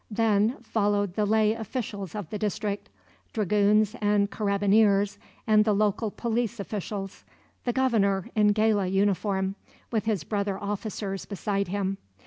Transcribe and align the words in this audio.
Then 0.09 0.57
followed 0.63 1.13
the 1.13 1.27
lay 1.27 1.53
officials 1.53 2.15
of 2.15 2.31
the 2.31 2.39
district; 2.39 2.89
dragoons 3.33 3.95
and 4.01 4.31
carabineers 4.31 5.19
and 5.45 5.63
the 5.63 5.73
local 5.75 6.09
police 6.09 6.59
officials; 6.59 7.23
the 7.65 7.73
Governor 7.73 8.27
in 8.35 8.47
gala 8.47 8.87
uniform, 8.87 9.53
with 9.91 10.05
his 10.05 10.23
brother 10.23 10.57
officers 10.57 11.25
beside 11.25 11.67
him. 11.67 11.99